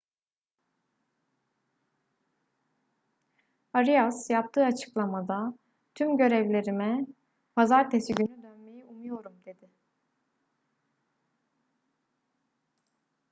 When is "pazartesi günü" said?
7.55-8.43